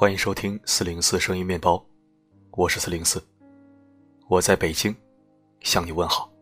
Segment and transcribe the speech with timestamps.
[0.00, 1.84] 欢迎收听四零四声音面包，
[2.52, 3.22] 我是四零四，
[4.28, 4.96] 我在北京
[5.60, 6.32] 向你问好。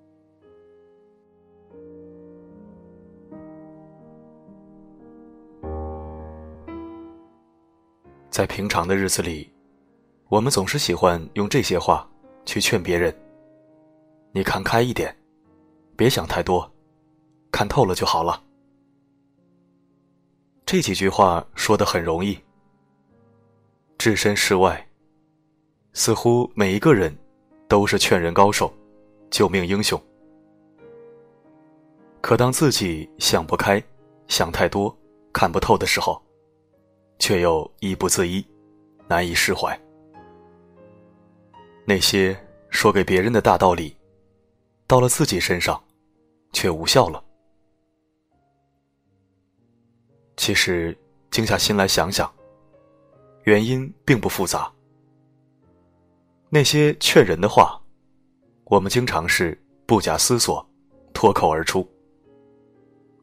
[8.30, 9.52] 在平常的日子里，
[10.28, 12.08] 我们总是喜欢用这些话
[12.44, 13.12] 去劝别人
[14.30, 15.12] ：“你看开一点，
[15.96, 16.72] 别想太多，
[17.50, 18.40] 看透了就好了。”
[20.64, 22.38] 这几句话说的很容易。
[23.98, 24.88] 置身事外，
[25.92, 27.12] 似乎每一个人
[27.66, 28.72] 都是劝人高手、
[29.28, 30.00] 救命英雄。
[32.20, 33.82] 可当自己想不开、
[34.28, 34.96] 想太多、
[35.32, 36.22] 看不透的时候，
[37.18, 38.46] 却又亦不自依，
[39.08, 39.76] 难以释怀。
[41.84, 42.38] 那些
[42.70, 43.96] 说给别人的大道理，
[44.86, 45.82] 到了自己身上，
[46.52, 47.22] 却无效了。
[50.36, 50.96] 其实，
[51.32, 52.32] 静下心来想想。
[53.48, 54.70] 原因并不复杂。
[56.50, 57.80] 那些劝人的话，
[58.64, 60.62] 我们经常是不假思索，
[61.14, 61.88] 脱口而出，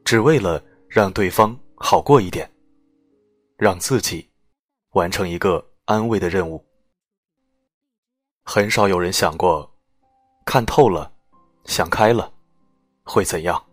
[0.04, 2.50] 只为了让对方好过一点，
[3.56, 4.28] 让自己
[4.94, 6.60] 完成一个安慰的任务。
[8.44, 9.72] 很少有人想过，
[10.44, 11.12] 看透了，
[11.66, 12.32] 想开了，
[13.04, 13.64] 会怎样？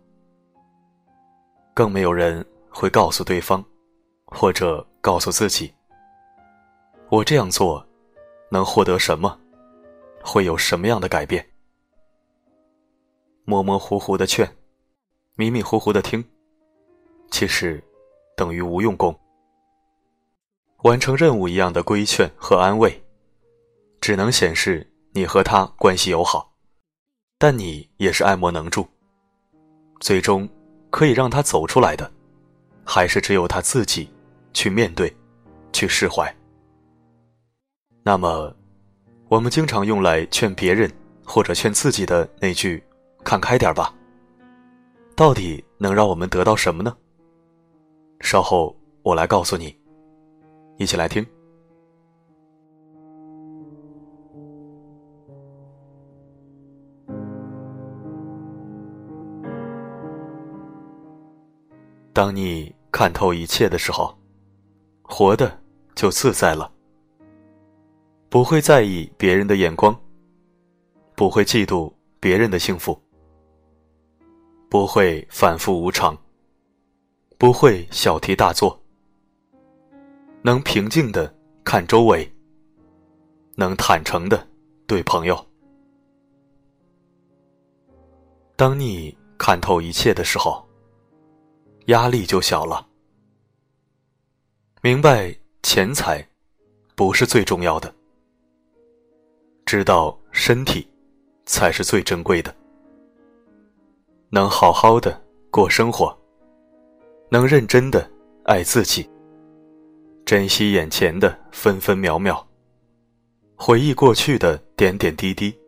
[1.74, 3.64] 更没有人会告诉对方，
[4.26, 5.74] 或者告诉自己。
[7.14, 7.86] 我这样做，
[8.50, 9.38] 能获得什么？
[10.20, 11.48] 会有什么样的改变？
[13.44, 14.52] 模模糊糊的劝，
[15.36, 16.24] 迷迷糊糊的听，
[17.30, 17.80] 其实
[18.36, 19.16] 等于无用功。
[20.82, 23.00] 完成任务一样的规劝和安慰，
[24.00, 26.52] 只能显示你和他关系友好，
[27.38, 28.84] 但你也是爱莫能助。
[30.00, 30.48] 最终
[30.90, 32.10] 可以让他走出来的，
[32.84, 34.12] 还是只有他自己
[34.52, 35.16] 去面对，
[35.72, 36.34] 去释怀。
[38.06, 38.54] 那么，
[39.28, 40.92] 我们经常用来劝别人
[41.24, 42.84] 或者劝自己的那句
[43.24, 43.94] “看开点吧”，
[45.16, 46.94] 到底能让我们得到什么呢？
[48.20, 49.74] 稍后我来告诉你，
[50.76, 51.26] 一起来听。
[62.12, 64.14] 当你看透一切的时候，
[65.00, 65.58] 活的
[65.94, 66.73] 就自在了。
[68.34, 69.96] 不会在意别人的眼光，
[71.14, 73.00] 不会嫉妒别人的幸福，
[74.68, 76.18] 不会反复无常，
[77.38, 78.76] 不会小题大做，
[80.42, 82.28] 能平静的看周围，
[83.54, 84.44] 能坦诚的
[84.84, 85.46] 对朋友。
[88.56, 90.68] 当你看透一切的时候，
[91.86, 92.84] 压力就小了，
[94.82, 96.28] 明白钱财
[96.96, 97.94] 不是最重要的。
[99.66, 100.86] 知道身体
[101.46, 102.54] 才是最珍贵的，
[104.28, 105.20] 能好好的
[105.50, 106.16] 过生活，
[107.30, 108.08] 能认真的
[108.44, 109.08] 爱自己，
[110.26, 112.46] 珍惜眼前的分分秒秒，
[113.56, 115.58] 回忆过去的点点滴滴，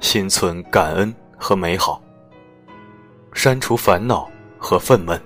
[0.00, 2.02] 心存感恩和美好，
[3.34, 5.20] 删除烦恼和愤懑。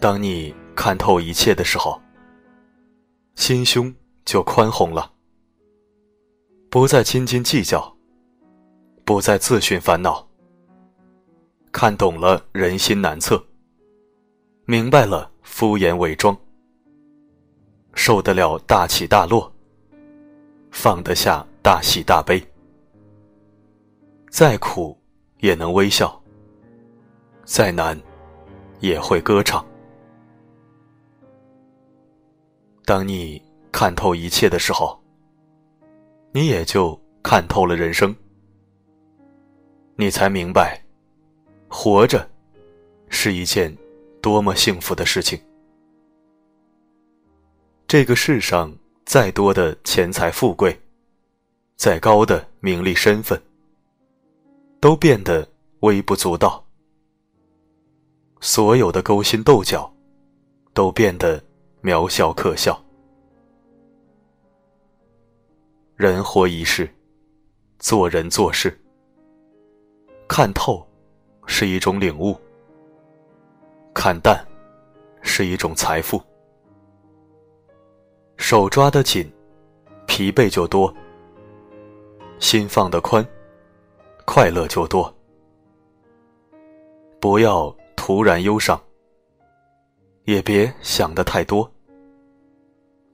[0.00, 2.00] 当你看透一切的时候，
[3.34, 3.94] 心胸。
[4.30, 5.10] 就宽宏了，
[6.70, 7.92] 不再斤斤计较，
[9.04, 10.24] 不再自寻烦恼。
[11.72, 13.44] 看懂了人心难测，
[14.66, 16.38] 明白了敷衍伪装，
[17.94, 19.52] 受得了大起大落，
[20.70, 22.40] 放得下大喜大悲，
[24.30, 24.96] 再苦
[25.40, 26.22] 也能微笑，
[27.44, 28.00] 再难
[28.78, 29.66] 也会歌唱。
[32.84, 33.49] 当你。
[33.72, 35.00] 看透一切的时候，
[36.32, 38.14] 你也就看透了人生。
[39.96, 40.82] 你才明白，
[41.68, 42.28] 活着
[43.08, 43.76] 是一件
[44.20, 45.40] 多么幸福的事情。
[47.86, 48.72] 这个世上
[49.04, 50.78] 再多的钱财富贵，
[51.76, 53.40] 再高的名利身份，
[54.80, 55.46] 都变得
[55.80, 56.64] 微不足道；
[58.40, 59.92] 所有的勾心斗角，
[60.72, 61.42] 都变得
[61.82, 62.82] 渺小可笑。
[66.00, 66.88] 人活一世，
[67.78, 68.74] 做人做事，
[70.26, 70.82] 看透
[71.44, 72.34] 是一种领悟，
[73.92, 74.42] 看淡
[75.20, 76.18] 是一种财富。
[78.38, 79.30] 手抓得紧，
[80.06, 80.90] 疲惫就多；
[82.38, 83.22] 心放得宽，
[84.24, 85.14] 快乐就多。
[87.20, 88.82] 不要突然忧伤，
[90.24, 91.70] 也别想的太多，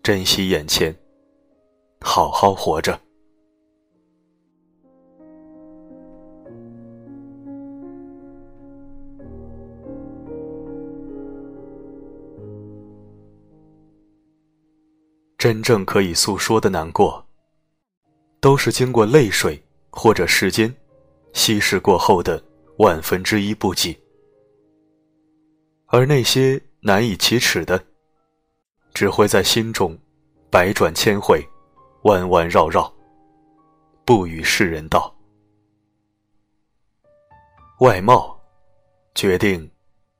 [0.04, 0.96] 珍惜眼前，
[2.00, 3.00] 好好活着。
[15.38, 17.24] 真正可以诉说的难过，
[18.40, 20.74] 都是经过泪水或者时间
[21.34, 22.42] 稀释过后的
[22.78, 23.96] 万分之一不及。
[25.86, 27.80] 而那些难以启齿的，
[28.92, 29.96] 只会在心中
[30.50, 31.46] 百转千回，
[32.06, 32.92] 弯弯绕绕，
[34.04, 35.12] 不与世人道。
[37.80, 38.40] 外貌
[39.14, 39.70] 决定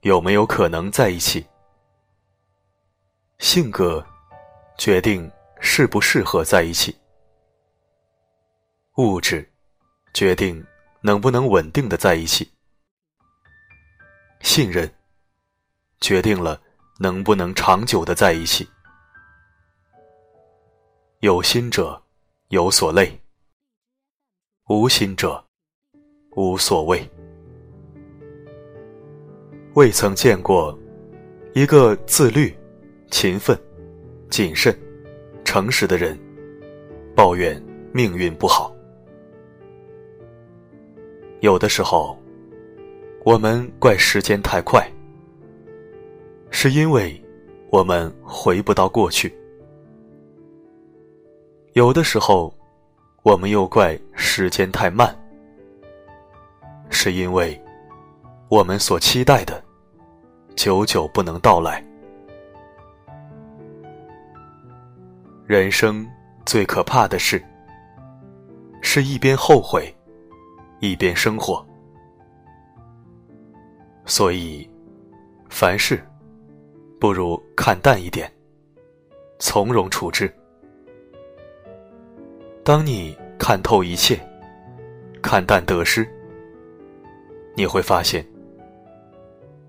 [0.00, 1.46] 有没有可能在一起，
[3.38, 4.04] 性格。
[4.78, 6.94] 决定适不适合在一起，
[8.96, 9.50] 物质
[10.12, 10.62] 决定
[11.00, 12.52] 能不能稳定的在一起，
[14.42, 14.94] 信任
[15.98, 16.60] 决定了
[16.98, 18.68] 能不能长久的在一起。
[21.26, 22.00] 有心者
[22.50, 23.10] 有所累，
[24.68, 25.44] 无心者
[26.36, 27.04] 无所谓。
[29.74, 30.78] 未曾见过
[31.52, 32.56] 一个自律、
[33.10, 33.58] 勤奋。
[34.30, 34.72] 谨慎、
[35.44, 36.16] 诚实的人，
[37.16, 37.60] 抱怨
[37.92, 38.72] 命运不好。
[41.40, 42.16] 有的时候，
[43.24, 44.88] 我们怪时间太快，
[46.52, 47.20] 是因为
[47.70, 49.28] 我们回不到过去；
[51.76, 52.50] 有的时候，
[53.22, 55.14] 我们又怪时间太慢，
[56.88, 57.62] 是因为
[58.48, 59.62] 我们所期待的
[60.54, 61.84] 久久不能到来。
[65.44, 66.08] 人生
[66.46, 67.44] 最可怕的事，
[68.80, 69.94] 是一边后悔，
[70.80, 71.62] 一边生活。
[74.06, 74.66] 所以，
[75.50, 76.02] 凡事
[76.98, 78.32] 不如看淡一点，
[79.38, 80.34] 从容处置。
[82.66, 84.18] 当你看透一切，
[85.22, 86.04] 看淡得失，
[87.54, 88.26] 你会发现，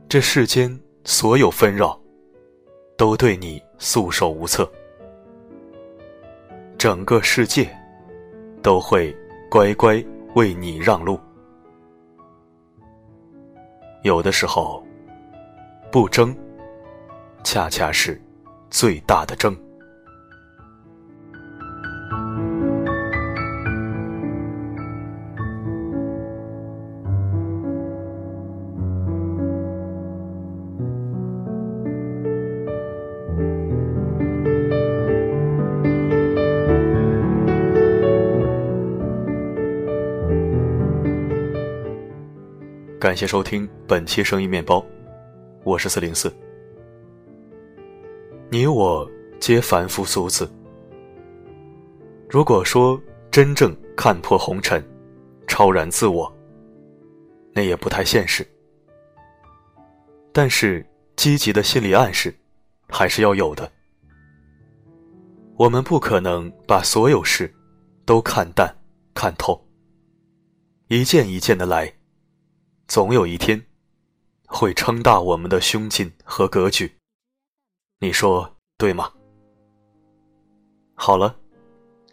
[0.10, 0.68] 这世间
[1.04, 1.96] 所有纷扰，
[2.98, 4.68] 都对你束手无策。
[6.76, 7.70] 整个世界
[8.64, 9.16] 都会
[9.48, 10.04] 乖乖
[10.34, 11.20] 为你让路。
[14.02, 14.84] 有的时候，
[15.92, 16.36] 不争，
[17.44, 18.20] 恰恰是
[18.72, 19.56] 最大的争。
[43.00, 44.84] 感谢收听本期声音面包，
[45.64, 46.36] 我是四零四。
[48.50, 49.08] 你我
[49.40, 50.52] 皆凡夫俗子。
[52.28, 53.00] 如果说
[53.30, 54.84] 真正看破红尘，
[55.46, 56.36] 超然自我，
[57.54, 58.44] 那也不太现实。
[60.34, 60.84] 但是
[61.16, 62.36] 积极的心理暗示，
[62.90, 63.72] 还是要有的。
[65.56, 67.54] 我们不可能把所有事
[68.08, 68.76] 都看淡、
[69.14, 69.64] 看透，
[70.88, 71.94] 一件一件的来。
[72.88, 73.62] 总有一天，
[74.48, 76.90] 会撑大我们的胸襟和格局，
[78.00, 79.12] 你说对吗？
[80.96, 81.36] 好了，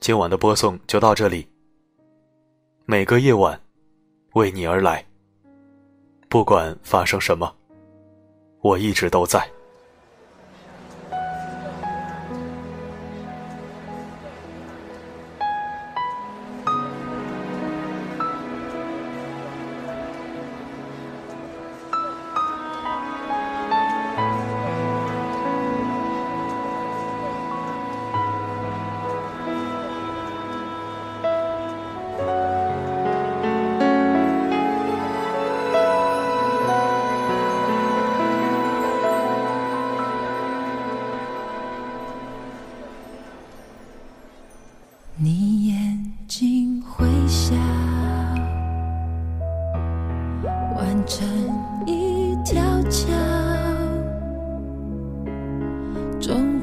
[0.00, 1.48] 今晚的播送就到这里。
[2.86, 3.58] 每个夜晚，
[4.32, 5.06] 为你而来。
[6.28, 7.56] 不管发生什么，
[8.60, 9.48] 我一直都在。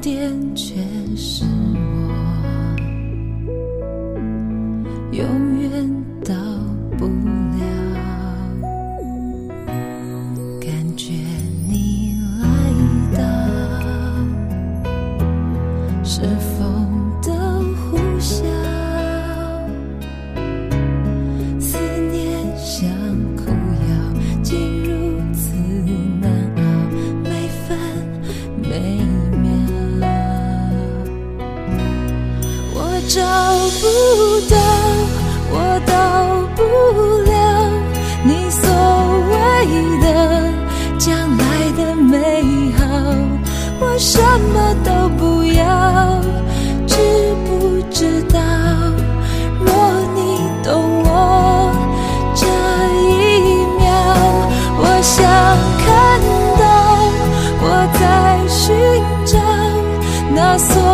[0.02, 0.74] 点却
[1.16, 2.01] 是我
[60.34, 60.91] 那所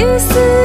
[0.00, 0.59] 一丝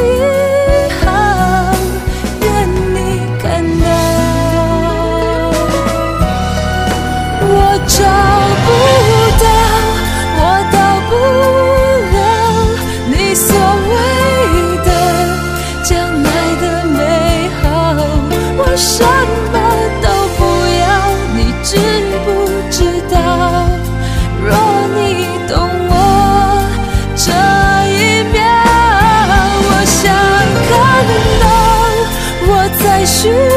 [33.25, 33.54] 在